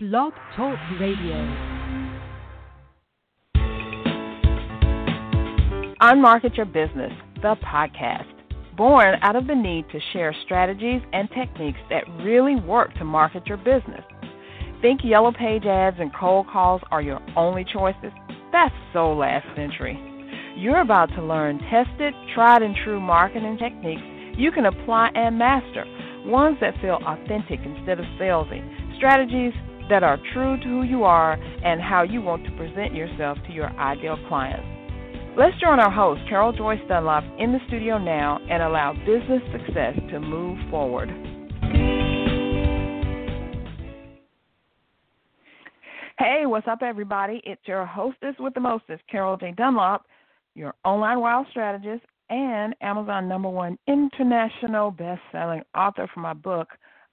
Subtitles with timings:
[0.00, 1.34] Blog Talk Radio.
[6.00, 7.10] Unmarket Your Business,
[7.42, 8.30] the podcast.
[8.76, 13.48] Born out of the need to share strategies and techniques that really work to market
[13.48, 14.04] your business.
[14.80, 18.12] Think yellow page ads and cold calls are your only choices?
[18.52, 19.98] That's so last century.
[20.56, 24.02] You're about to learn tested, tried and true marketing techniques
[24.38, 25.84] you can apply and master,
[26.24, 28.62] ones that feel authentic instead of salesy,
[28.96, 29.52] strategies
[29.88, 33.52] that are true to who you are and how you want to present yourself to
[33.52, 34.66] your ideal clients.
[35.36, 39.94] Let's join our host, Carol Joyce Dunlop, in the studio now and allow business success
[40.10, 41.08] to move forward.
[46.18, 47.40] Hey, what's up, everybody?
[47.44, 49.54] It's your hostess with the mostest, Carol J.
[49.56, 50.04] Dunlop,
[50.56, 56.68] your online wild strategist and Amazon number one international best-selling author for my book,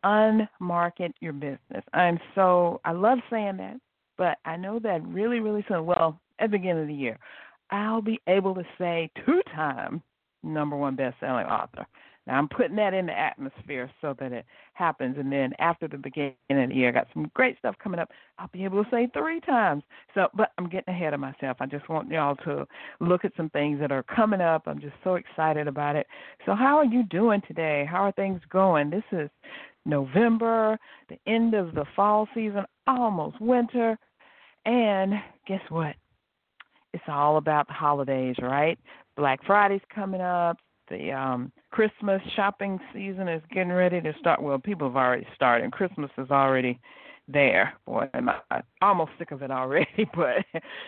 [0.05, 1.83] Unmarket Your Business.
[1.93, 3.77] I'm so I love saying that,
[4.17, 5.85] but I know that really, really soon.
[5.85, 7.17] Well, at the beginning of the year,
[7.71, 10.01] I'll be able to say two-time
[10.43, 11.87] number one best-selling author.
[12.27, 15.97] Now I'm putting that in the atmosphere so that it happens, and then after the
[15.97, 18.09] beginning of the year, I got some great stuff coming up.
[18.39, 19.83] I'll be able to say three times.
[20.13, 21.57] So, but I'm getting ahead of myself.
[21.59, 22.67] I just want y'all to
[22.99, 24.63] look at some things that are coming up.
[24.65, 26.07] I'm just so excited about it.
[26.45, 27.87] So, how are you doing today?
[27.89, 28.89] How are things going?
[28.89, 29.29] This is
[29.85, 30.77] November,
[31.09, 33.97] the end of the fall season, almost winter,
[34.65, 35.13] and
[35.47, 35.95] guess what?
[36.93, 38.79] It's all about the holidays, right?
[39.15, 40.57] Black Friday's coming up
[40.89, 44.41] the um Christmas shopping season is getting ready to start.
[44.41, 45.71] Well, people have already started.
[45.71, 46.79] Christmas is already
[47.27, 47.73] there.
[47.85, 48.29] Boy, I'm
[48.81, 50.45] almost sick of it already, but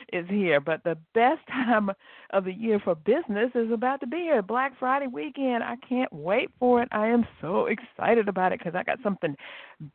[0.09, 0.59] it's here.
[0.59, 1.89] But the best time
[2.31, 4.41] of the year for business is about to be here.
[4.41, 5.63] Black Friday weekend.
[5.63, 6.89] I can't wait for it.
[6.91, 9.35] I am so excited about it because I got something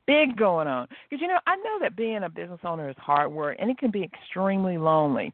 [0.06, 0.88] big going on.
[1.08, 3.78] Because, you know, I know that being a business owner is hard work and it
[3.78, 5.32] can be extremely lonely.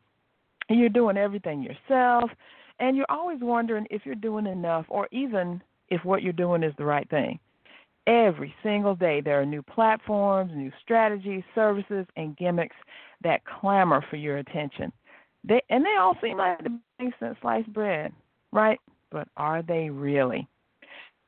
[0.69, 2.31] You're doing everything yourself
[2.79, 6.75] and you're always wondering if you're doing enough or even if what you're doing is
[6.77, 7.39] the right thing.
[8.09, 12.77] Every single day, there are new platforms, new strategies, services, and gimmicks
[13.23, 14.91] that clamor for your attention.
[15.45, 18.13] They, and they all seem like the decent sliced bread,
[18.51, 18.81] right?
[19.13, 20.49] But are they really?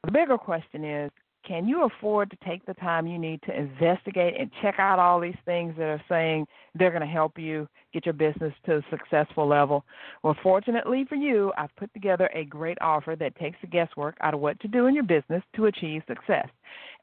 [0.04, 1.10] The bigger question is
[1.50, 5.18] can you afford to take the time you need to investigate and check out all
[5.18, 6.46] these things that are saying
[6.76, 9.84] they're going to help you get your business to a successful level?
[10.22, 14.32] Well, fortunately for you, I've put together a great offer that takes the guesswork out
[14.32, 16.46] of what to do in your business to achieve success.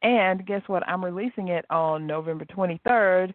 [0.01, 0.87] And guess what?
[0.87, 3.33] I'm releasing it on November 23rd,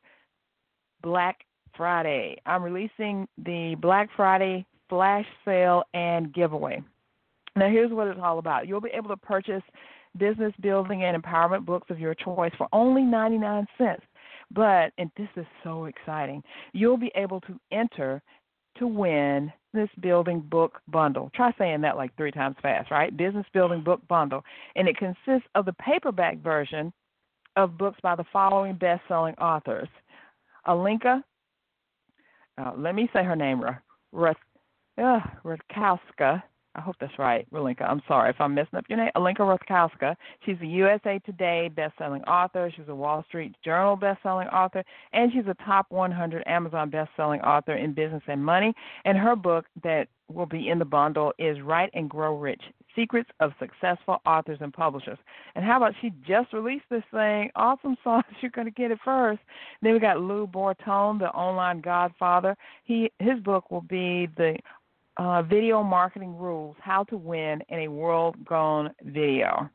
[1.02, 1.44] Black
[1.76, 2.38] Friday.
[2.46, 6.82] I'm releasing the Black Friday flash sale and giveaway.
[7.54, 8.66] Now, here's what it's all about.
[8.66, 9.62] You'll be able to purchase
[10.18, 14.02] business building and empowerment books of your choice for only 99 cents.
[14.50, 16.42] But, and this is so exciting,
[16.72, 18.22] you'll be able to enter
[18.78, 21.30] to win this building book bundle.
[21.34, 23.16] Try saying that like three times fast, right?
[23.16, 24.42] Business building book bundle.
[24.76, 26.92] And it consists of the paperback version
[27.56, 29.88] of books by the following best selling authors
[30.66, 31.22] Alinka,
[32.58, 33.72] uh, let me say her name, uh,
[35.44, 36.42] Rutkowska,
[36.74, 37.82] I hope that's right, Relinka.
[37.82, 39.10] I'm sorry if I'm messing up your name.
[39.14, 40.16] Alinka Rutkowska.
[40.44, 42.72] She's a USA Today best-selling author.
[42.74, 47.74] She's a Wall Street Journal best-selling author, and she's a top 100 Amazon best-selling author
[47.74, 48.72] in business and money.
[49.04, 52.62] And her book that will be in the bundle is Write and Grow Rich:
[52.96, 55.18] Secrets of Successful Authors and Publishers.
[55.54, 57.50] And how about she just released this thing?
[57.54, 58.24] Awesome sauce.
[58.40, 59.40] You're going to get it first.
[59.82, 62.56] Then we got Lou Bortone, the online godfather.
[62.84, 64.56] He his book will be the
[65.16, 69.68] uh, video marketing rules how to win in a world gone video.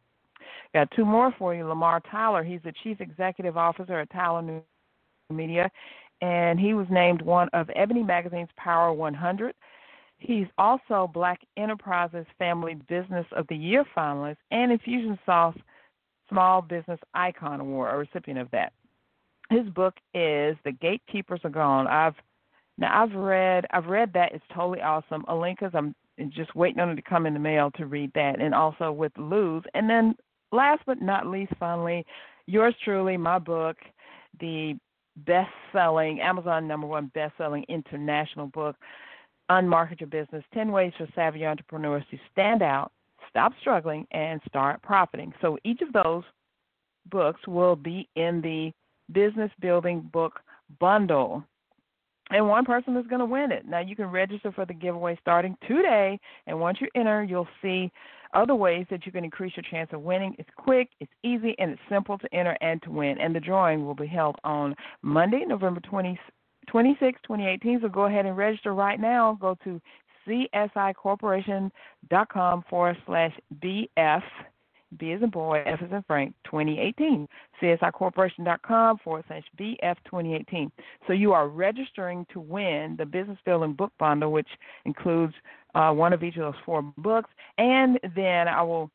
[0.74, 1.66] Got two more for you.
[1.66, 4.62] Lamar Tyler, he's the chief executive officer at Tyler New
[5.30, 5.70] Media,
[6.22, 9.54] and he was named one of Ebony Magazine's Power 100.
[10.20, 15.62] He's also Black Enterprises Family Business of the Year finalist and Infusionsoft
[16.30, 18.74] Small Business Icon Award, a recipient of that.
[19.50, 21.88] His book is The Gatekeepers Are Gone.
[21.88, 22.16] I've
[22.78, 24.34] now I've read I've read that.
[24.34, 25.24] It's totally awesome.
[25.28, 25.96] Alinka's I'm
[26.30, 29.12] just waiting on it to come in the mail to read that, and also with
[29.18, 29.64] Lou's.
[29.74, 30.16] And then
[30.52, 32.06] last but not least, finally,
[32.48, 33.78] yours truly, my book,
[34.40, 34.76] the
[35.26, 38.76] best-selling Amazon number one best-selling international book,
[39.50, 42.92] Unmarket Your Business: Ten Ways for Savvy Entrepreneurs to Stand Out,
[43.30, 45.34] Stop Struggling, and Start Profiting.
[45.42, 46.24] So each of those
[47.10, 48.72] books will be in the
[49.12, 50.40] Business Building Book
[50.80, 51.44] Bundle.
[52.30, 53.68] And one person is going to win it.
[53.68, 57.92] Now you can register for the giveaway starting today, and once you enter, you'll see
[58.34, 60.36] other ways that you can increase your chance of winning.
[60.38, 63.18] It's quick, it's easy, and it's simple to enter and to win.
[63.20, 66.20] And the drawing will be held on Monday, November 20,
[66.68, 67.80] 26, 2018.
[67.82, 69.38] So go ahead and register right now.
[69.40, 69.80] Go to
[70.28, 73.32] csicorporation.com forward slash
[73.64, 74.24] BF
[74.98, 77.28] B as in boy, F as in Frank, 2018.
[77.62, 80.72] CSIcorporation.com forward slash BF 2018.
[81.08, 84.48] So you are registering to win the Business Building Book Bundle, which
[84.86, 85.34] includes
[85.76, 87.30] uh, one of each of those four books.
[87.58, 88.90] And then I will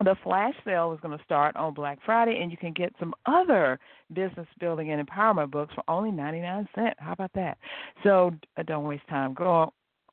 [0.00, 3.14] the flash sale is going to start on Black Friday, and you can get some
[3.26, 3.78] other
[4.12, 6.96] business building and empowerment books for only 99 cents.
[6.98, 7.58] How about that?
[8.02, 9.34] So uh, don't waste time.
[9.34, 9.72] Go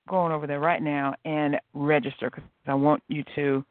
[0.10, 3.64] go on over there right now and register because I want you to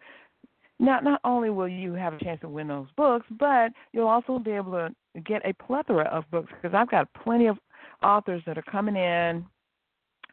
[0.81, 4.39] not not only will you have a chance to win those books, but you'll also
[4.39, 7.59] be able to get a plethora of books because I've got plenty of
[8.03, 9.45] authors that are coming in,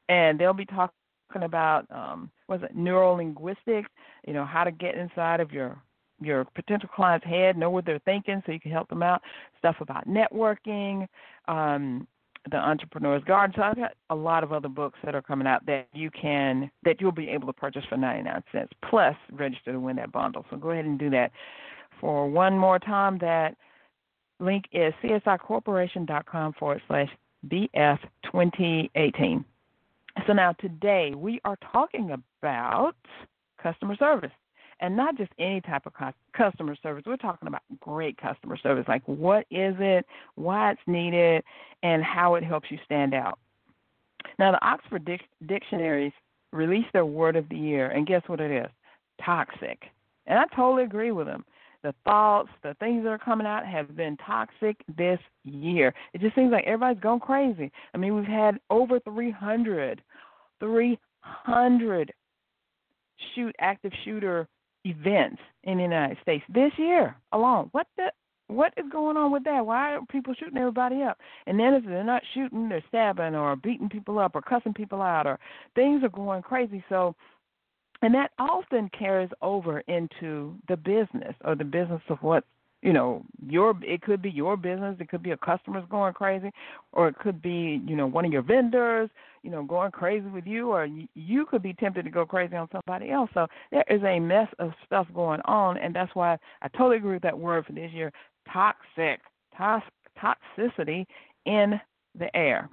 [0.09, 0.89] and they'll be talking
[1.44, 3.89] about um, was it neural linguistics,
[4.25, 5.77] you know, how to get inside of your
[6.19, 9.21] your potential client's head, know what they're thinking, so you can help them out.
[9.59, 11.07] Stuff about networking,
[11.47, 12.07] um,
[12.51, 13.53] the Entrepreneur's Garden.
[13.55, 16.69] So I've got a lot of other books that are coming out that you can
[16.83, 20.11] that you'll be able to purchase for ninety nine cents plus register to win that
[20.11, 20.45] bundle.
[20.49, 21.31] So go ahead and do that.
[21.99, 23.55] For one more time, that
[24.39, 27.09] link is csicorporation.com forward slash
[27.47, 29.45] BF twenty eighteen.
[30.25, 32.95] So now today we are talking about
[33.61, 34.31] customer service
[34.79, 35.94] and not just any type of
[36.35, 37.03] customer service.
[37.06, 41.44] We're talking about great customer service, like what is it, why it's needed,
[41.83, 43.39] and how it helps you stand out.
[44.39, 46.13] Now, the Oxford Dic- Dictionaries
[46.51, 48.69] released their word of the year, and guess what it is?
[49.24, 49.81] Toxic.
[50.27, 51.45] And I totally agree with them.
[51.83, 55.94] The thoughts, the things that are coming out have been toxic this year.
[56.13, 57.71] It just seems like everybody's going crazy.
[57.94, 60.01] I mean, we've had over 300,
[60.59, 62.13] 300
[63.33, 64.47] shoot active shooter
[64.85, 67.69] events in the United States this year alone.
[67.71, 68.12] What the
[68.50, 69.65] what is going on with that?
[69.65, 71.18] Why are people shooting everybody up?
[71.47, 75.01] And then if they're not shooting, they're stabbing or beating people up or cussing people
[75.01, 75.38] out or
[75.75, 76.81] things are going crazy.
[76.88, 77.13] So
[78.01, 82.44] and that often carries over into the business or the business of what
[82.81, 86.51] you know your it could be your business it could be a customer's going crazy
[86.91, 89.09] or it could be you know one of your vendors
[89.47, 90.85] you know going crazy with you or
[91.15, 94.49] you could be tempted to go crazy on somebody else so there is a mess
[94.59, 97.89] of stuff going on and that's why i totally agree with that word for this
[97.94, 98.11] year
[98.51, 99.21] toxic
[99.57, 101.05] toxicity
[101.45, 101.79] in
[102.19, 102.69] the air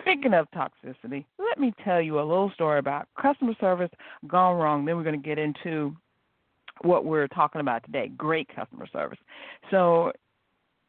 [0.00, 3.90] Speaking of toxicity, let me tell you a little story about customer service
[4.26, 4.84] gone wrong.
[4.84, 5.96] Then we're going to get into
[6.82, 9.18] what we're talking about today great customer service.
[9.70, 10.12] So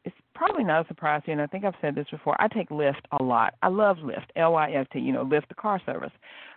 [0.06, 2.40] it's probably not a surprise to you, and I think I've said this before.
[2.40, 3.54] I take Lyft a lot.
[3.62, 6.12] I love Lyft, L Y F T, you know, Lyft the car service.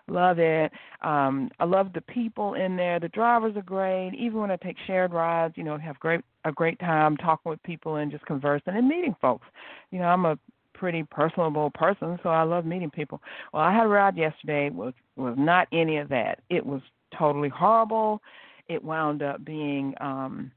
[0.08, 0.72] Love it.
[1.02, 3.00] Um, I love the people in there.
[3.00, 4.12] The drivers are great.
[4.18, 7.62] Even when I take shared rides, you know, have great a great time talking with
[7.64, 9.48] people and just conversing and meeting folks.
[9.92, 10.38] You know, I'm a
[10.74, 13.22] pretty personable person, so I love meeting people.
[13.52, 16.40] Well, I had a ride yesterday was was not any of that.
[16.50, 16.82] It was
[17.18, 18.22] totally horrible
[18.70, 20.52] it wound up being um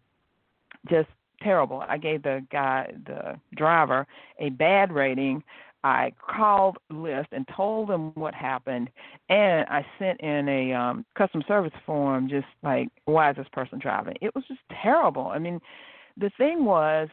[0.89, 1.09] just
[1.43, 1.85] terrible.
[1.89, 4.07] I gave the guy, the driver,
[4.39, 5.43] a bad rating.
[5.85, 8.89] I called Lyft and told them what happened,
[9.29, 13.81] and I sent in a um, customer service form, just like, why is this person
[13.81, 14.15] driving?
[14.21, 15.27] It was just terrible.
[15.27, 15.61] I mean,
[16.17, 17.09] the thing was,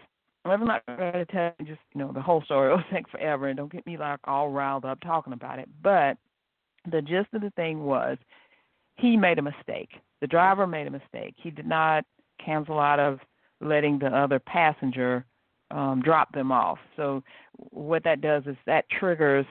[0.45, 2.71] I'm not going to tell you just you know the whole story.
[2.71, 5.69] It'll take forever, and don't get me like all riled up talking about it.
[5.81, 6.17] But
[6.89, 8.17] the gist of the thing was,
[8.97, 9.89] he made a mistake.
[10.21, 11.35] The driver made a mistake.
[11.37, 12.05] He did not
[12.43, 13.19] cancel out of
[13.61, 15.25] letting the other passenger
[15.71, 16.79] um, drop them off.
[16.95, 17.23] So
[17.57, 19.45] what that does is that triggers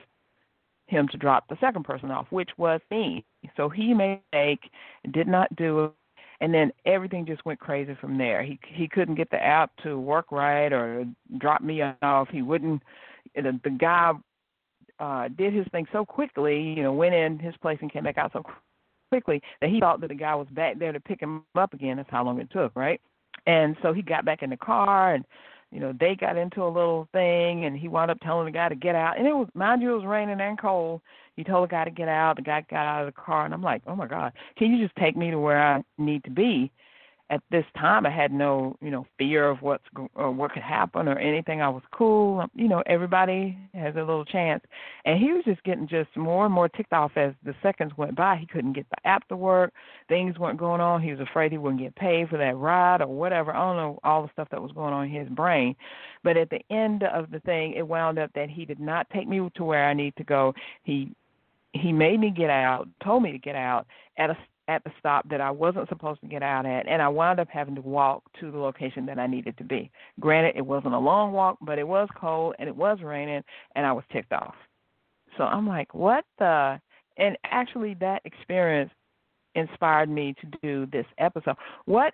[0.86, 3.24] him to drop the second person off, which was me.
[3.56, 4.70] So he made a mistake,
[5.12, 5.92] did not do it,
[6.40, 8.42] and then everything just went crazy from there.
[8.42, 11.04] He he couldn't get the app to work right or
[11.38, 12.28] drop me off.
[12.30, 12.82] He wouldn't.
[13.34, 14.12] The, the guy
[14.98, 18.18] uh did his thing so quickly, you know, went in his place and came back
[18.18, 18.44] out so
[19.10, 21.96] quickly that he thought that the guy was back there to pick him up again.
[21.96, 23.00] That's how long it took, right?
[23.46, 25.24] And so he got back in the car and
[25.70, 28.70] you know, they got into a little thing and he wound up telling the guy
[28.70, 29.18] to get out.
[29.18, 31.02] And it was mind you it was raining and cold.
[31.36, 33.52] He told the guy to get out, the guy got out of the car and
[33.52, 36.30] I'm like, Oh my God, can you just take me to where I need to
[36.30, 36.70] be?
[37.30, 41.08] At this time I had no, you know, fear of what's or what could happen
[41.08, 41.60] or anything.
[41.60, 42.40] I was cool.
[42.40, 44.62] Um, you know, everybody has a little chance.
[45.04, 48.16] And he was just getting just more and more ticked off as the seconds went
[48.16, 48.36] by.
[48.36, 49.72] He couldn't get the app to work.
[50.08, 51.02] Things weren't going on.
[51.02, 53.54] He was afraid he wouldn't get paid for that ride or whatever.
[53.54, 55.76] I don't know all the stuff that was going on in his brain.
[56.24, 59.28] But at the end of the thing, it wound up that he did not take
[59.28, 60.54] me to where I need to go.
[60.84, 61.14] He
[61.74, 64.36] he made me get out, told me to get out at a
[64.68, 67.48] at the stop that I wasn't supposed to get out at, and I wound up
[67.50, 69.90] having to walk to the location that I needed to be.
[70.20, 73.42] Granted, it wasn't a long walk, but it was cold and it was raining,
[73.74, 74.54] and I was ticked off.
[75.36, 76.80] So I'm like, what the?
[77.16, 78.90] And actually, that experience
[79.54, 81.56] inspired me to do this episode.
[81.86, 82.12] What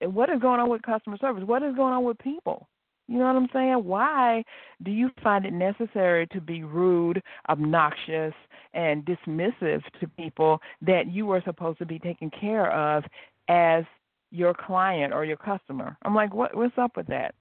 [0.00, 1.44] what is going on with customer service?
[1.44, 2.68] What is going on with people?
[3.08, 3.84] You know what I'm saying?
[3.84, 4.44] Why
[4.82, 8.34] do you find it necessary to be rude, obnoxious,
[8.74, 13.04] and dismissive to people that you are supposed to be taking care of
[13.48, 13.84] as
[14.30, 15.96] your client or your customer?
[16.02, 17.34] I'm like, what what's up with that?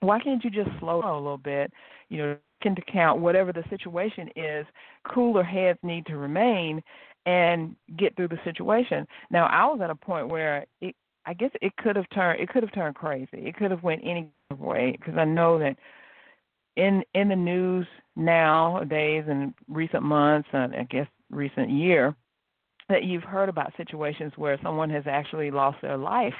[0.00, 1.72] Why can't you just slow down a little bit?
[2.08, 4.66] You know, take into account whatever the situation is,
[5.06, 6.82] cooler heads need to remain
[7.26, 9.06] and get through the situation.
[9.30, 10.94] Now, I was at a point where it
[11.26, 13.28] I guess it could have turned it could have turned crazy.
[13.32, 15.76] It could have went any way because I know that
[16.76, 22.14] in in the news nowadays and recent months and I guess recent year
[22.88, 26.34] that you've heard about situations where someone has actually lost their life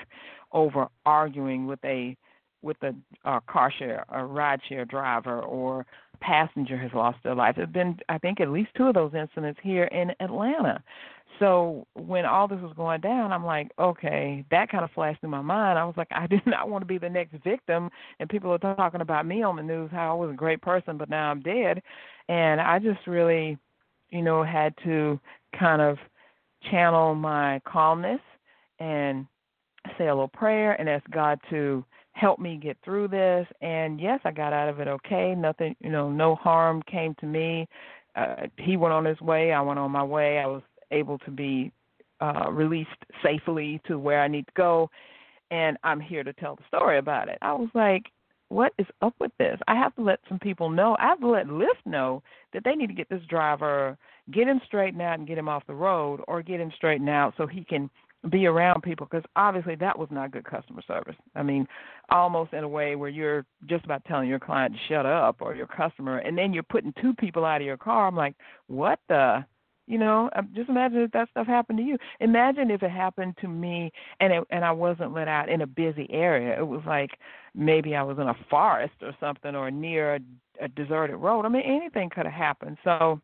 [0.53, 2.17] over arguing with a
[2.63, 2.95] with a,
[3.29, 5.85] a car share, a ride share driver, or
[6.21, 7.57] passenger has lost their life.
[7.57, 10.83] There's been, I think, at least two of those incidents here in Atlanta.
[11.39, 15.31] So when all this was going down, I'm like, okay, that kind of flashed through
[15.31, 15.79] my mind.
[15.79, 18.59] I was like, I did not want to be the next victim, and people are
[18.59, 21.41] talking about me on the news how I was a great person, but now I'm
[21.41, 21.83] dead,
[22.29, 23.59] and I just really,
[24.11, 25.19] you know, had to
[25.59, 25.99] kind of
[26.71, 28.21] channel my calmness
[28.79, 29.27] and
[29.99, 33.47] say a little prayer and ask God to help me get through this.
[33.61, 35.35] And yes, I got out of it okay.
[35.35, 37.69] Nothing, you know, no harm came to me.
[38.17, 39.53] Uh, he went on his way.
[39.53, 40.39] I went on my way.
[40.39, 41.73] I was able to be
[42.21, 42.91] uh, released
[43.23, 44.91] safely to where I need to go.
[45.51, 47.39] And I'm here to tell the story about it.
[47.43, 48.05] I was like,
[48.49, 49.59] what is up with this?
[49.69, 50.97] I have to let some people know.
[50.99, 52.23] I have to let Lyft know
[52.53, 53.97] that they need to get this driver,
[54.31, 57.35] get him straightened out and get him off the road, or get him straightened out
[57.37, 57.91] so he can
[58.31, 61.17] be around people because obviously that was not good customer service.
[61.35, 61.67] I mean,
[62.11, 65.55] almost in a way where you're just about telling your client to shut up or
[65.55, 68.07] your customer, and then you're putting two people out of your car.
[68.07, 68.35] I'm like,
[68.67, 69.45] what the?
[69.87, 71.99] You know, um, just imagine if that stuff happened to you.
[72.21, 75.67] Imagine if it happened to me and it, and I wasn't let out in a
[75.67, 76.59] busy area.
[76.59, 77.11] It was like
[77.55, 80.21] maybe I was in a forest or something or near a,
[80.63, 81.45] a deserted road.
[81.45, 82.79] I mean, anything could have happened.
[82.83, 83.21] So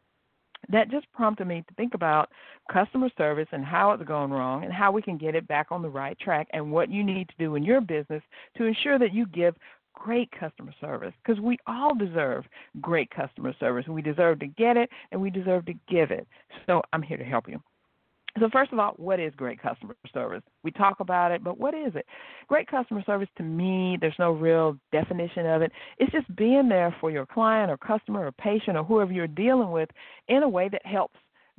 [0.69, 2.29] that just prompted me to think about
[2.71, 5.83] customer service and how it's going wrong and how we can get it back on
[5.83, 8.23] the right track and what you need to do in your business
[8.57, 9.55] to ensure that you give
[10.01, 12.45] great customer service because we all deserve
[12.81, 13.87] great customer service.
[13.87, 16.27] We deserve to get it and we deserve to give it.
[16.67, 17.61] So I'm here to help you.
[18.39, 20.43] So, first of all, what is great customer service?
[20.63, 22.07] We talk about it, but what is it?
[22.47, 25.73] Great customer service to me, there's no real definition of it.
[25.99, 29.73] It's just being there for your client or customer or patient or whoever you're dealing
[29.73, 29.89] with
[30.29, 31.19] in a way that helps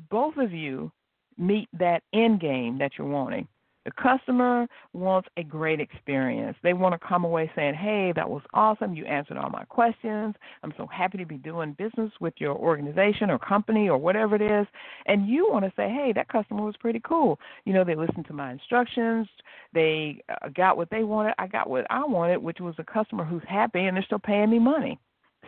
[0.09, 0.91] both of you
[1.37, 3.47] meet that end game that you're wanting.
[3.85, 6.55] The customer wants a great experience.
[6.61, 8.93] They want to come away saying, Hey, that was awesome.
[8.93, 10.35] You answered all my questions.
[10.61, 14.41] I'm so happy to be doing business with your organization or company or whatever it
[14.41, 14.67] is.
[15.07, 17.39] And you want to say, Hey, that customer was pretty cool.
[17.65, 19.27] You know, they listened to my instructions.
[19.73, 21.33] They uh, got what they wanted.
[21.39, 24.51] I got what I wanted, which was a customer who's happy and they're still paying
[24.51, 24.99] me money.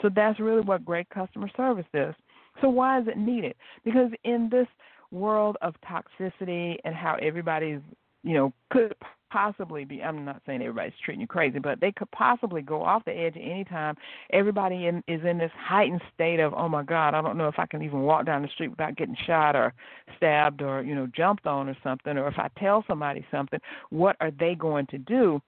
[0.02, 2.16] So that's really what great customer service is.
[2.62, 3.56] So why is it needed?
[3.86, 4.68] Because in this
[5.12, 7.82] world of toxicity and how everybody's
[8.24, 8.96] you know, could
[9.34, 13.04] possibly be I'm not saying everybody's treating you crazy, but they could possibly go off
[13.04, 13.96] the edge at any time.
[14.32, 17.58] Everybody in, is in this heightened state of, oh my God, I don't know if
[17.58, 19.74] I can even walk down the street without getting shot or
[20.18, 24.16] stabbed or, you know, jumped on or something, or if I tell somebody something, what
[24.22, 25.42] are they going to do?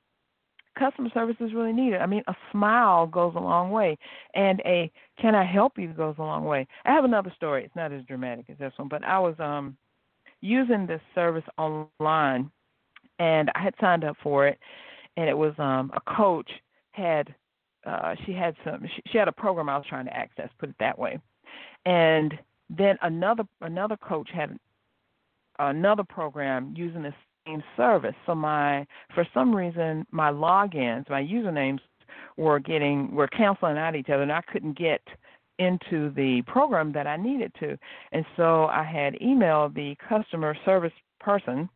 [0.77, 2.01] Customer service is really needed.
[2.01, 3.97] I mean, a smile goes a long way,
[4.33, 4.91] and a
[5.21, 6.67] "Can I help you?" goes a long way.
[6.83, 7.63] I have another story.
[7.63, 9.77] It's not as dramatic as this one, but I was um
[10.41, 12.51] using this service online
[13.19, 14.59] and I had signed up for it,
[15.17, 16.49] and it was um a coach
[16.91, 17.33] had
[17.85, 20.69] uh she had some she, she had a program I was trying to access, put
[20.69, 21.19] it that way,
[21.85, 22.33] and
[22.69, 24.57] then another another coach had
[25.59, 27.13] another program using the
[27.47, 28.15] same service.
[28.25, 31.79] So my for some reason my logins, my usernames
[32.37, 35.01] were getting were canceling out each other, and I couldn't get
[35.57, 37.77] into the program that I needed to.
[38.11, 41.69] And so I had emailed the customer service person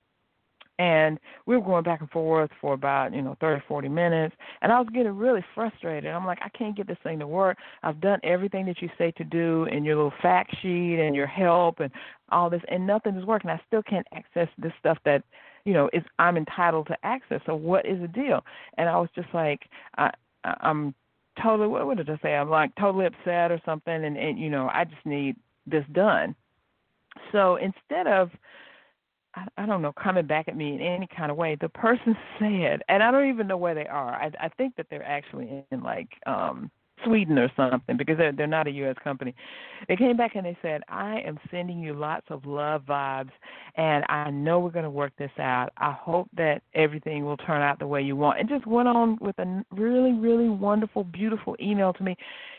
[0.80, 4.72] and we were going back and forth for about you know thirty forty minutes and
[4.72, 6.10] i was getting really frustrated.
[6.10, 7.58] I'm like i can't get this thing to work.
[7.84, 11.28] I've done everything that you say to do in your little fact sheet and your
[11.28, 11.92] help and
[12.30, 13.50] all this and nothing is working.
[13.52, 15.24] I still can't access this stuff that
[15.66, 17.42] you know is i'm entitled to access.
[17.46, 18.44] So what is the deal?
[18.78, 19.62] And i was just like
[19.98, 20.10] i
[20.46, 20.96] i'm
[21.44, 22.36] totally what, did i say?
[22.36, 25.36] I'm like totally upset or something and and you know i just need
[25.68, 26.36] this done.
[27.34, 28.30] So instead of
[29.36, 31.56] I, don't know, coming back at me in any kind of way.
[31.60, 34.14] The person said, and I don't even know where they are.
[34.14, 36.72] I, I think that they're actually in like um
[37.06, 38.96] Sweden or something because they're they're not a U.S.
[39.04, 39.34] company.
[39.88, 43.32] They came back and they said, "I am sending you lots of love vibes,
[43.76, 45.70] and I know we're going to work this out.
[45.78, 49.18] I hope that everything will turn out the way you want." And just went on
[49.22, 52.18] with a really really wonderful, beautiful email to me,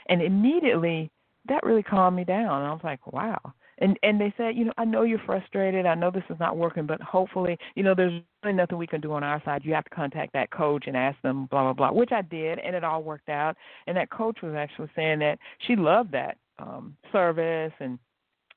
[0.09, 1.11] and immediately
[1.49, 2.63] that really calmed me down.
[2.63, 3.39] I was like, "Wow."
[3.81, 5.87] And and they said, you know, I know you're frustrated.
[5.87, 9.01] I know this is not working, but hopefully, you know, there's really nothing we can
[9.01, 9.63] do on our side.
[9.65, 12.59] You have to contact that coach and ask them, blah blah blah, which I did,
[12.59, 13.57] and it all worked out.
[13.87, 17.99] And that coach was actually saying that she loved that um service and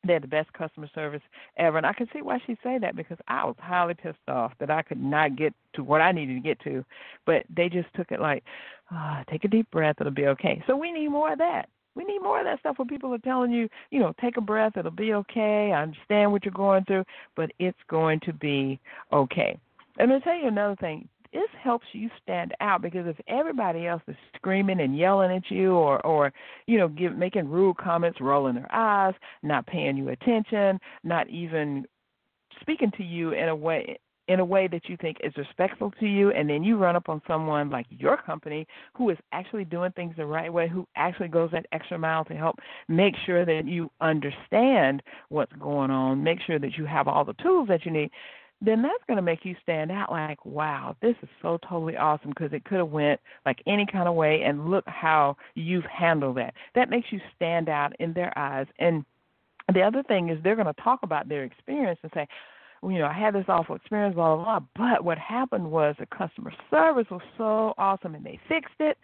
[0.06, 1.22] they had the best customer service
[1.58, 1.78] ever.
[1.78, 4.70] And I could see why she say that because I was highly pissed off that
[4.70, 6.84] I could not get to what I needed to get to.
[7.26, 8.44] But they just took it like,
[8.92, 10.62] oh, take a deep breath, it'll be okay.
[10.68, 11.70] So we need more of that.
[11.96, 14.42] We need more of that stuff where people are telling you, you know, take a
[14.42, 15.72] breath, it'll be okay.
[15.74, 18.80] I understand what you're going through, but it's going to be
[19.12, 19.58] okay.
[19.98, 21.08] And I'll tell you another thing.
[21.32, 25.74] This helps you stand out because if everybody else is screaming and yelling at you
[25.74, 26.32] or or
[26.68, 31.86] you know give making rude comments, rolling their eyes, not paying you attention, not even
[32.62, 33.98] speaking to you in a way
[34.28, 37.10] in a way that you think is respectful to you and then you run up
[37.10, 38.66] on someone like your company
[38.96, 42.34] who is actually doing things the right way who actually goes that extra mile to
[42.34, 47.26] help make sure that you understand what's going on make sure that you have all
[47.26, 48.10] the tools that you need
[48.62, 52.30] then that's going to make you stand out like wow this is so totally awesome
[52.30, 56.38] because it could have went like any kind of way and look how you've handled
[56.38, 56.54] that.
[56.76, 58.68] That makes you stand out in their eyes.
[58.80, 59.06] And
[59.74, 62.28] the other thing is they're going to talk about their experience and say
[62.84, 64.68] you know, I had this awful experience, blah, blah, blah.
[64.76, 68.98] But what happened was the customer service was so awesome and they fixed it.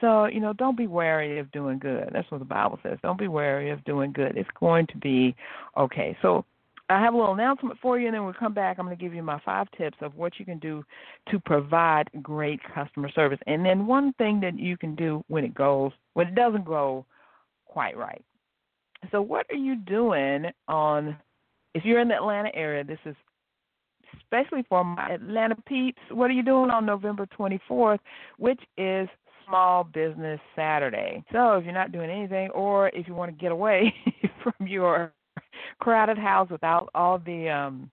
[0.00, 2.10] So, you know, don't be wary of doing good.
[2.12, 2.98] That's what the Bible says.
[3.02, 4.36] Don't be wary of doing good.
[4.36, 5.34] It's going to be
[5.76, 6.16] okay.
[6.22, 6.44] So,
[6.90, 8.78] I have a little announcement for you, and then we'll come back.
[8.78, 10.82] I'm going to give you my five tips of what you can do
[11.30, 13.38] to provide great customer service.
[13.46, 17.04] And then one thing that you can do when it goes, when it doesn't go
[17.66, 18.24] quite right.
[19.12, 21.16] So, what are you doing on
[21.78, 23.14] if you're in the Atlanta area, this is
[24.20, 26.00] especially for my Atlanta peeps.
[26.10, 28.00] What are you doing on November 24th,
[28.36, 29.08] which is
[29.46, 31.22] Small Business Saturday?
[31.30, 33.94] So if you're not doing anything, or if you want to get away
[34.42, 35.12] from your
[35.78, 37.90] crowded house without all the um,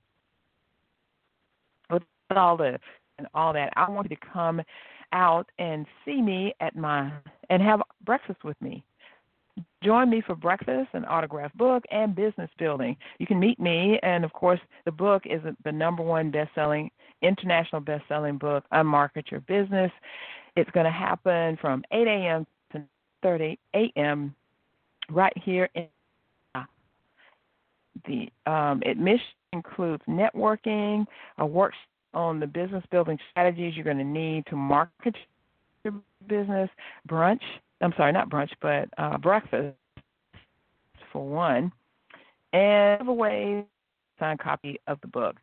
[1.92, 2.02] with
[2.36, 2.80] all the
[3.20, 4.64] and all that, I want you to come
[5.12, 7.12] out and see me at my
[7.52, 8.84] and have breakfast with me
[9.84, 12.98] Join me for breakfast, an autographed book, and business building.
[13.20, 16.90] You can meet me, and of course, the book is the number one best-selling,
[17.22, 19.92] international best-selling book, Unmarket Your Business.
[20.56, 22.48] It's going to happen from 8 a.m.
[22.74, 22.84] to
[23.24, 24.36] 30 a.m.
[25.10, 25.88] right here in
[28.06, 31.06] the um, admission includes networking,
[31.38, 31.80] a workshop
[32.14, 35.16] on the business building strategies you're going to need to market
[35.84, 35.94] your
[36.28, 36.70] business,
[37.10, 37.42] brunch,
[37.82, 39.76] I'm sorry, not brunch, but uh, breakfast
[41.12, 41.72] for one,
[42.54, 45.36] and give away a signed copy of the book.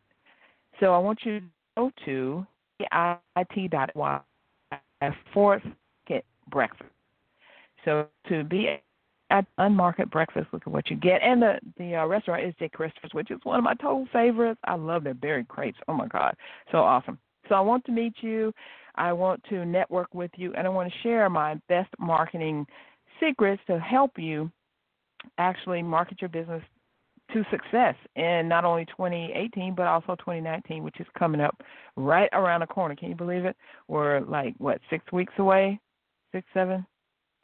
[0.80, 2.46] So I want you to go to
[2.80, 3.98] it.y
[5.34, 5.62] fourth
[6.06, 6.90] get breakfast.
[7.84, 8.78] So to be
[9.30, 11.22] at Unmarket Breakfast, look at what you get.
[11.22, 12.68] And the the uh, restaurant is J.
[12.68, 14.60] Christopher's, which is one of my total favorites.
[14.64, 15.78] I love their berry crepes.
[15.88, 16.34] Oh my God,
[16.70, 17.18] so awesome.
[17.48, 18.52] So I want to meet you.
[18.94, 22.66] I want to network with you, and I want to share my best marketing
[23.20, 24.50] secrets to help you
[25.38, 26.62] actually market your business
[27.33, 31.62] to success in not only 2018 but also 2019, which is coming up
[31.96, 32.94] right around the corner.
[32.94, 33.57] Can you believe it?
[33.88, 35.81] We're like what six weeks away,
[36.33, 36.87] six, seven,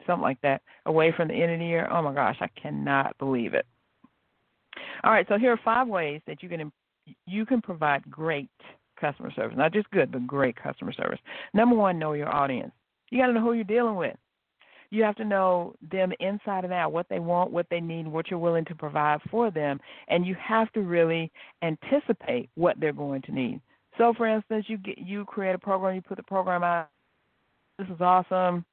[0.05, 1.87] something like that, away from the end of the year.
[1.91, 3.65] Oh my gosh, I cannot believe it.
[5.03, 6.71] All right, so here are five ways that you can
[7.25, 8.49] you can provide great
[8.99, 9.57] customer service.
[9.57, 11.19] Not just good, but great customer service.
[11.53, 12.71] Number one, know your audience.
[13.09, 14.15] You got to know who you're dealing with.
[14.91, 18.29] You have to know them inside and out, what they want, what they need, what
[18.29, 21.31] you're willing to provide for them, and you have to really
[21.61, 23.61] anticipate what they're going to need.
[23.97, 26.89] So, for instance, you get you create a program, you put the program out.
[27.77, 28.65] This is awesome.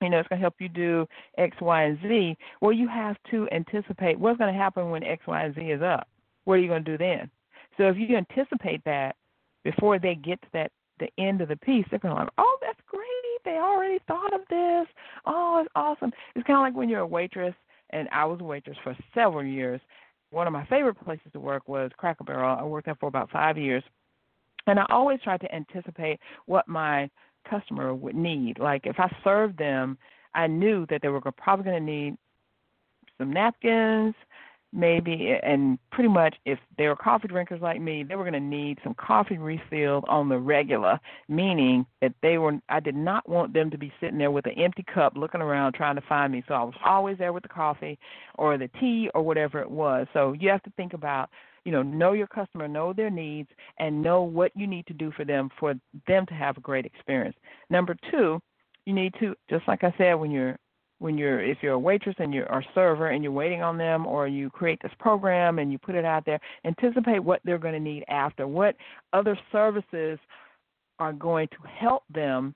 [0.00, 1.06] You know, it's going to help you do
[1.38, 2.36] X, Y, and Z.
[2.60, 5.82] Well, you have to anticipate what's going to happen when X, Y, and Z is
[5.82, 6.06] up.
[6.44, 7.30] What are you going to do then?
[7.76, 9.16] So, if you anticipate that,
[9.66, 12.78] before they get to that the end of the piece, they're going like, oh, that's
[12.86, 13.02] great.
[13.44, 14.86] They already thought of this.
[15.26, 16.12] Oh, it's awesome.
[16.34, 17.54] It's kind of like when you're a waitress,
[17.90, 19.80] and I was a waitress for several years.
[20.30, 22.56] One of my favorite places to work was Cracker Barrel.
[22.58, 23.82] I worked there for about five years,
[24.68, 27.10] and I always tried to anticipate what my
[27.48, 28.58] customer would need.
[28.60, 29.98] Like if I served them,
[30.34, 32.16] I knew that they were probably going to need
[33.18, 34.14] some napkins,
[34.72, 38.40] maybe and pretty much if they were coffee drinkers like me they were going to
[38.40, 40.98] need some coffee refilled on the regular
[41.28, 44.58] meaning that they were i did not want them to be sitting there with an
[44.58, 46.42] empty cup looking around trying to find me.
[46.48, 47.98] So i was always there with the coffee
[48.36, 50.06] or the tea or whatever it was.
[50.12, 51.30] So you have to think about
[51.64, 53.48] you know know your customer know their needs
[53.78, 55.74] and know what you need to do for them for
[56.06, 57.36] them to have a great experience.
[57.70, 58.40] Number two
[58.84, 60.56] you need to just like i said when you're
[60.98, 64.06] when you're if you're a waitress and you're a server and you're waiting on them
[64.06, 67.74] or you create this program and you put it out there anticipate what they're going
[67.74, 68.74] to need after what
[69.12, 70.18] other services
[70.98, 72.54] are going to help them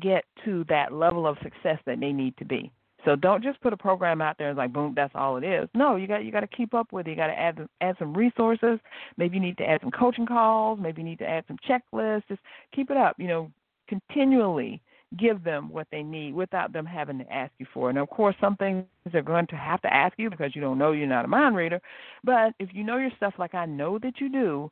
[0.00, 2.70] get to that level of success that they need to be.
[3.04, 5.68] So don't just put a program out there and like boom that's all it is.
[5.74, 7.10] No you got you got to keep up with it.
[7.10, 8.78] You got to add add some resources.
[9.18, 10.78] Maybe you need to add some coaching calls.
[10.80, 12.28] Maybe you need to add some checklists.
[12.28, 12.40] Just
[12.74, 13.50] keep it up you know
[13.88, 14.80] continually
[15.16, 17.88] give them what they need without them having to ask you for.
[17.88, 17.90] it.
[17.90, 20.78] And of course, some things they're going to have to ask you because you don't
[20.78, 21.80] know you're not a mind reader.
[22.22, 24.70] But if you know your stuff like I know that you do,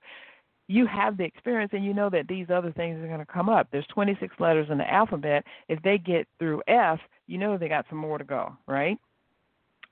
[0.68, 3.48] you have the experience and you know that these other things are going to come
[3.48, 3.68] up.
[3.70, 5.44] There's 26 letters in the alphabet.
[5.68, 8.96] If they get through F, you know they got some more to go, right?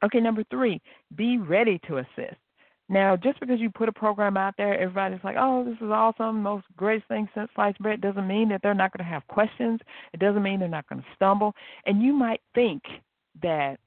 [0.02, 0.80] Okay, number three,
[1.16, 2.36] be ready to assist.
[2.90, 6.42] Now, just because you put a program out there, everybody's like, "Oh, this is awesome,
[6.42, 9.80] most greatest thing since sliced bread." Doesn't mean that they're not going to have questions.
[10.12, 11.54] It doesn't mean they're not going to stumble.
[11.86, 12.82] And you might think
[13.42, 13.78] that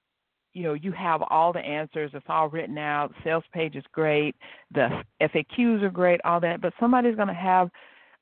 [0.53, 2.11] you know you have all the answers.
[2.13, 3.13] It's all written out.
[3.25, 4.37] Sales page is great.
[4.73, 6.21] The FAQs are great.
[6.23, 7.69] All that, but somebody's going to have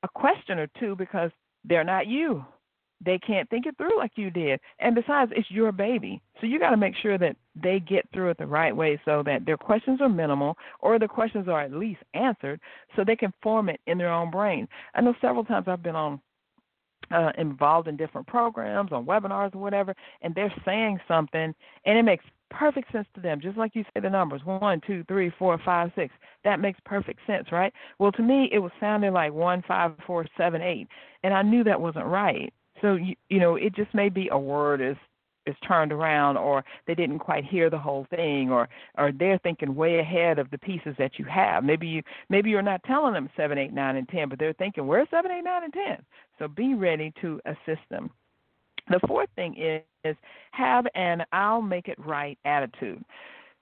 [0.02, 1.30] a question or two because
[1.64, 2.44] they're not you
[3.04, 4.60] they can't think it through like you did.
[4.78, 6.20] And besides, it's your baby.
[6.40, 9.22] So you got to make sure that they get through it the right way so
[9.26, 12.60] that their questions are minimal or the questions are at least answered
[12.94, 14.68] so they can form it in their own brain.
[14.94, 16.20] I know several times I've been on
[17.10, 22.02] uh, involved in different programs, on webinars or whatever, and they're saying something and it
[22.02, 25.58] makes perfect sense to them, just like you say the numbers one, two, three, four,
[25.64, 26.12] five, six.
[26.44, 27.72] That makes perfect sense, right?
[27.98, 30.88] Well, to me, it was sounding like one, five, four, seven, eight,
[31.22, 32.52] and I knew that wasn't right.
[32.82, 34.96] So you, you know, it just may be a word is
[35.44, 38.68] is turned around or they didn't quite hear the whole thing or
[38.98, 41.64] or they're thinking way ahead of the pieces that you have.
[41.64, 44.86] Maybe you maybe you're not telling them seven eight nine and ten but they're thinking
[44.86, 45.98] where's seven eight nine and ten?
[46.38, 48.10] So be ready to assist them.
[48.88, 50.16] The fourth thing is, is
[50.50, 53.02] have an i'll make it right attitude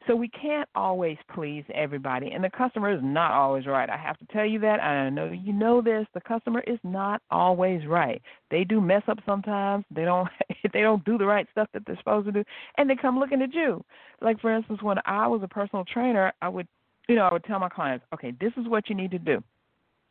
[0.06, 3.88] so we can't always please everybody, and the customer is not always right.
[3.90, 4.80] I have to tell you that.
[4.80, 6.06] I know you know this.
[6.14, 8.22] The customer is not always right.
[8.50, 9.84] They do mess up sometimes.
[9.90, 10.28] They don't
[10.72, 12.44] they don't do the right stuff that they're supposed to do,
[12.78, 13.84] and they come looking at you.
[14.22, 16.66] Like for instance, when I was a personal trainer, I would
[17.08, 19.42] you know I would tell my clients, okay, this is what you need to do.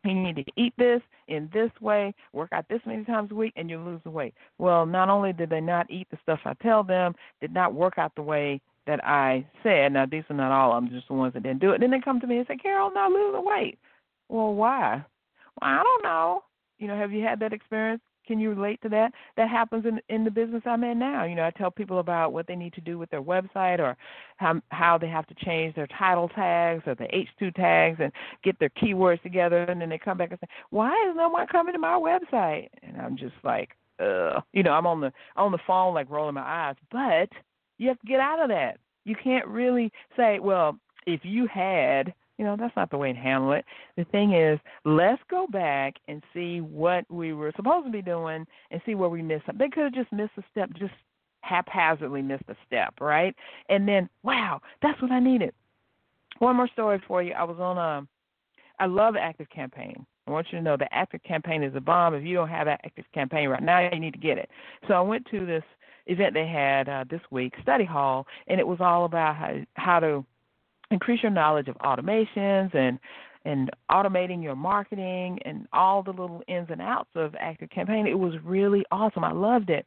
[0.06, 3.54] You need to eat this in this way, work out this many times a week,
[3.58, 4.34] and you'll lose the weight.
[4.58, 7.98] Well, not only did they not eat the stuff I tell them, did not work
[7.98, 9.94] out the way that I said.
[9.94, 11.80] Now these are not all of them, just the ones that didn't do it.
[11.80, 13.78] Then they come to me and say, Carol, not losing weight.
[14.30, 15.06] Well, why?
[15.62, 16.44] Well, I don't know.
[16.80, 18.02] You know, have you had that experience?
[18.26, 19.12] Can you relate to that?
[19.38, 21.24] That happens in in the business I'm in now.
[21.24, 23.96] You know, I tell people about what they need to do with their website or
[24.38, 28.12] how how they have to change their title tags or the H2 tags and
[28.44, 31.48] get their keywords together, and then they come back and say, "Why is no one
[31.48, 35.52] coming to my website?" And I'm just like, "Uh, you know, I'm on the on
[35.52, 37.30] the phone like rolling my eyes, but
[37.80, 38.78] you have to get out of that.
[39.06, 43.18] You can't really say, well, if you had, you know, that's not the way to
[43.18, 43.66] handle it.
[43.98, 48.46] The thing is, let's go back and see what we were supposed to be doing
[48.70, 49.66] and see where we missed something.
[49.66, 50.94] They could have just missed a step, just
[51.42, 53.36] haphazardly missed a step, right?
[53.70, 55.54] And then, wow, that's what I needed.
[56.40, 57.34] One more story for you.
[57.34, 58.08] I was on a,
[58.82, 60.06] I love Active Campaign.
[60.28, 62.14] I want you to know the Active Campaign is a bomb.
[62.14, 64.50] If you don't have that Active Campaign right now, you need to get it.
[64.88, 65.64] So I went to this
[66.10, 70.00] event they had uh, this week, Study Hall, and it was all about how, how
[70.00, 70.26] to
[70.92, 73.00] increase your knowledge of automations and
[73.46, 78.06] and automating your marketing and all the little ins and outs of active campaign.
[78.06, 79.24] It was really awesome.
[79.24, 79.86] I loved it.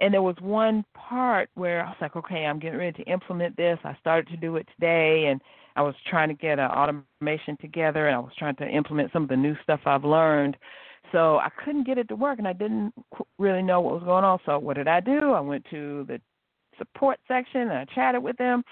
[0.00, 3.56] And there was one part where i was like okay i'm getting ready to implement
[3.56, 3.78] this.
[3.84, 5.40] I started to do it today and
[5.76, 9.24] i was trying to get an automation together and i was trying to implement some
[9.24, 10.56] of the new stuff i've learned
[11.10, 12.94] so I couldn't get it to work, and I didn't
[13.38, 14.38] really know what was going on.
[14.46, 15.32] So what did I do?
[15.32, 16.20] I went to the
[16.78, 18.62] support section and I chatted with them,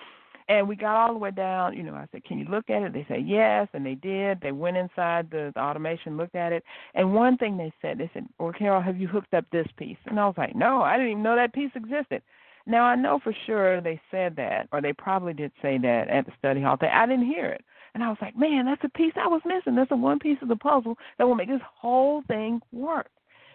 [0.50, 1.76] And we got all the way down.
[1.76, 4.40] You know, I said, "Can you look at it?" They said yes, and they did.
[4.40, 6.64] They went inside the, the automation, looked at it,
[6.94, 9.98] and one thing they said, they said, "Well, Carol, have you hooked up this piece?"
[10.06, 12.22] And I was like, "No, I didn't even know that piece existed."
[12.66, 16.26] Now I know for sure they said that, or they probably did say that at
[16.26, 16.76] the study hall.
[16.80, 17.64] They, I didn't hear it,
[17.94, 19.74] and I was like, "Man, that's a piece I was missing.
[19.74, 23.10] That's the one piece of the puzzle that will make this whole thing work."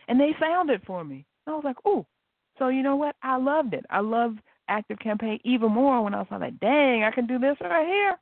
[0.08, 1.26] And they found it for me.
[1.45, 2.06] And I was like, "Ooh."
[2.58, 3.15] So you know what?
[3.21, 3.86] I loved it.
[3.89, 7.58] I loved active campaign even more when I was like, dang, I can do this
[7.62, 8.17] right here.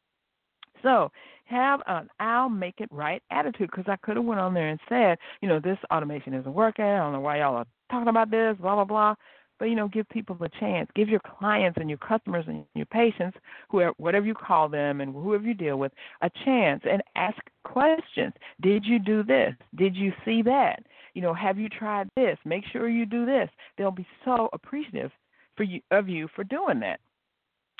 [0.81, 1.11] So
[1.45, 4.79] have an I'll make it right attitude because I could have went on there and
[4.89, 6.85] said, you know, this automation isn't working.
[6.85, 9.15] I don't know why y'all are talking about this, blah blah blah.
[9.59, 10.89] But you know, give people a chance.
[10.95, 13.37] Give your clients and your customers and your patients,
[13.69, 18.33] whoever, whatever you call them and whoever you deal with, a chance and ask questions.
[18.61, 19.53] Did you do this?
[19.75, 20.83] Did you see that?
[21.13, 22.37] You know, have you tried this?
[22.45, 23.49] Make sure you do this.
[23.77, 25.11] They'll be so appreciative
[25.55, 26.99] for you of you for doing that.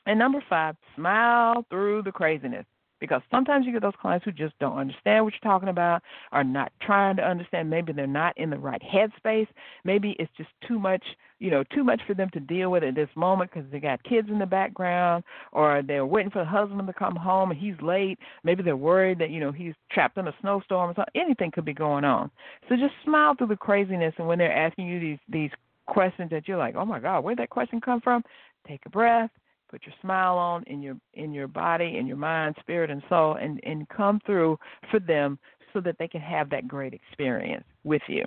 [0.06, 2.66] And number five, smile through the craziness.
[3.04, 6.46] Because sometimes you get those clients who just don't understand what you're talking about, are
[6.46, 7.70] not trying to understand.
[7.70, 9.48] Maybe they're not in the right headspace.
[9.84, 11.04] Maybe it's just too much,
[11.40, 14.02] you know, too much for them to deal with at this moment because they got
[14.06, 17.76] kids in the background, or they're waiting for the husband to come home and he's
[17.82, 18.18] late.
[18.46, 21.22] Maybe they're worried that you know he's trapped in a snowstorm or something.
[21.22, 22.32] Anything could be going on.
[22.70, 25.52] So just smile through the craziness, and when they're asking you these these
[25.88, 28.24] questions that you're like, oh my God, where'd that question come from?
[28.66, 29.30] Take a breath,
[29.74, 33.38] put your smile on in your in your body, in your mind, spirit, and soul,
[33.42, 34.58] and and come through
[34.92, 35.40] for them
[35.74, 38.24] so that they can have that great experience with you.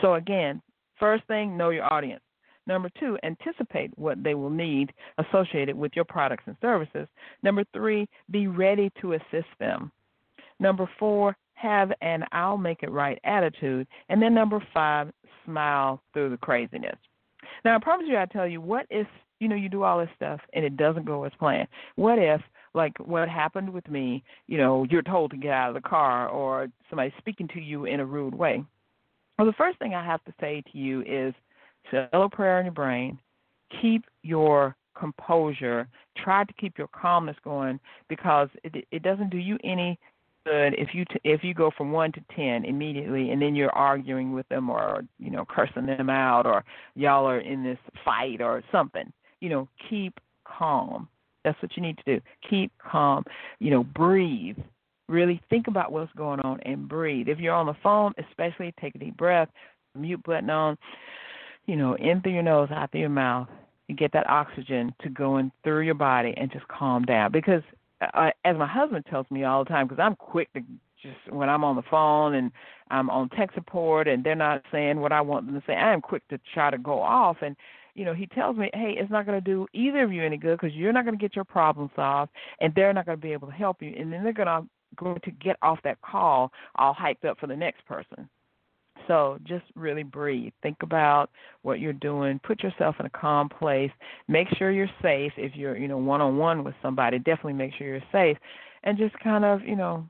[0.00, 0.62] So again,
[1.00, 2.22] first thing, know your audience.
[2.68, 7.08] Number two, anticipate what they will need associated with your products and services.
[7.42, 9.90] Number three, be ready to assist them.
[10.60, 13.88] Number four, have an I'll make it right attitude.
[14.08, 15.10] And then number five,
[15.44, 16.96] smile through the craziness.
[17.64, 19.06] Now, I promise you, I tell you, what if
[19.40, 21.68] you know you do all this stuff and it doesn't go as planned?
[21.96, 22.40] What if,
[22.74, 26.28] like what happened with me, you know, you're told to get out of the car
[26.28, 28.64] or somebody's speaking to you in a rude way?
[29.38, 31.34] Well, the first thing I have to say to you is,
[31.90, 33.18] say a prayer in your brain.
[33.82, 35.88] Keep your composure.
[36.16, 39.98] Try to keep your calmness going because it, it doesn't do you any
[40.46, 43.74] good if you t- if you go from one to ten immediately, and then you're
[43.74, 48.40] arguing with them or you know cursing them out or y'all are in this fight
[48.40, 49.12] or something.
[49.44, 51.06] You know, keep calm.
[51.44, 52.20] That's what you need to do.
[52.48, 53.24] Keep calm.
[53.58, 54.56] You know, breathe.
[55.06, 57.28] Really think about what's going on and breathe.
[57.28, 59.50] If you're on the phone, especially take a deep breath,
[59.94, 60.78] mute button on.
[61.66, 63.48] You know, in through your nose, out through your mouth.
[63.86, 67.62] You get that oxygen to go in through your body and just calm down because
[68.00, 70.62] uh, as my husband tells me all the time, because I'm quick to
[71.02, 72.50] just when I'm on the phone and
[72.90, 75.92] I'm on tech support and they're not saying what I want them to say, I
[75.92, 77.36] am quick to try to go off.
[77.42, 77.56] And
[77.94, 80.36] you know, he tells me, hey, it's not going to do either of you any
[80.36, 83.22] good because you're not going to get your problem solved, and they're not going to
[83.22, 86.00] be able to help you, and then they're going to going to get off that
[86.02, 88.28] call all hyped up for the next person.
[89.08, 90.52] So just really breathe.
[90.62, 91.30] Think about
[91.62, 92.40] what you're doing.
[92.44, 93.90] Put yourself in a calm place.
[94.28, 95.32] Make sure you're safe.
[95.36, 98.38] If you're, you know, one on one with somebody, definitely make sure you're safe.
[98.84, 100.08] And just kind of, you know,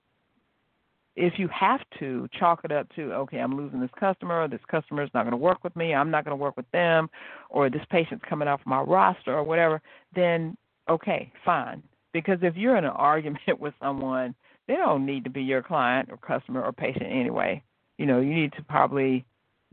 [1.16, 5.02] if you have to chalk it up to okay i'm losing this customer this customer
[5.02, 7.08] is not going to work with me i'm not going to work with them
[7.50, 9.80] or this patient's coming off my roster or whatever
[10.14, 10.56] then
[10.88, 11.82] okay fine.
[12.12, 14.34] Because if you're in an argument with someone
[14.66, 17.62] they don't need to be your client or customer or patient anyway.
[17.98, 19.24] You know, you need to probably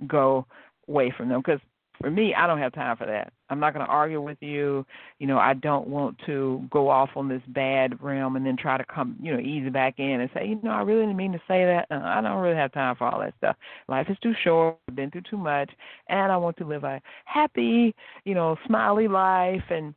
[0.08, 0.46] go
[0.88, 1.62] away from them because
[2.02, 3.32] for me, I don't have time for that.
[3.50, 4.86] I'm not going to argue with you.
[5.20, 8.78] You know, I don't want to go off on this bad realm and then try
[8.78, 11.34] to come, you know, ease back in and say, you know, I really didn't mean
[11.34, 11.88] to say that.
[11.92, 13.56] Uh, I don't really have time for all that stuff.
[13.88, 14.78] Life is too short.
[14.90, 15.70] I've been through too much,
[16.10, 17.94] and I want to live a happy,
[18.26, 19.94] you know, smiley life and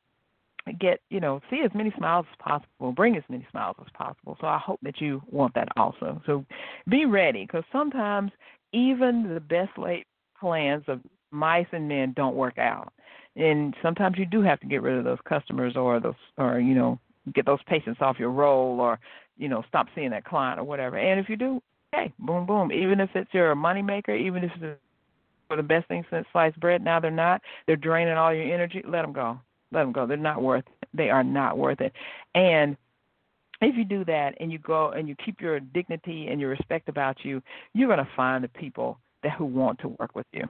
[0.80, 4.34] get you know see as many smiles as possible bring as many smiles as possible
[4.40, 6.42] so i hope that you want that also so
[6.88, 8.30] be ready because sometimes
[8.72, 10.04] even the best laid
[10.40, 11.00] plans of
[11.34, 12.92] mice and men don't work out
[13.36, 16.74] and sometimes you do have to get rid of those customers or those or you
[16.74, 16.98] know
[17.34, 18.98] get those patients off your roll or
[19.36, 21.60] you know stop seeing that client or whatever and if you do
[21.92, 24.80] hey boom boom even if it's your money maker even if it's
[25.48, 28.82] for the best thing since sliced bread now they're not they're draining all your energy
[28.86, 29.38] let them go
[29.74, 30.06] let them go.
[30.06, 30.64] They're not worth.
[30.94, 31.92] They are not worth it.
[32.34, 32.76] And
[33.60, 36.88] if you do that and you go and you keep your dignity and your respect
[36.88, 37.42] about you,
[37.72, 40.48] you're going to find the people that who want to work with you.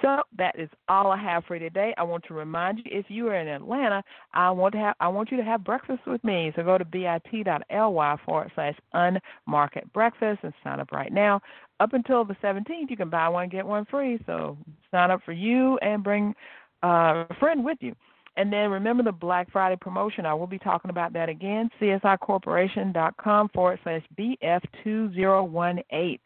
[0.00, 1.94] So that is all I have for you today.
[1.96, 4.02] I want to remind you if you are in Atlanta,
[4.34, 6.52] I want to have I want you to have breakfast with me.
[6.56, 11.40] So go to bit.ly forward slash unmarket breakfast and sign up right now.
[11.80, 14.18] Up until the 17th, you can buy one get one free.
[14.26, 14.56] So
[14.90, 16.34] sign up for you and bring
[16.82, 17.94] uh, a friend with you.
[18.36, 20.24] And then remember the Black Friday promotion.
[20.24, 21.68] I will be talking about that again.
[21.80, 26.20] CSIcorporation.com forward slash BF2018.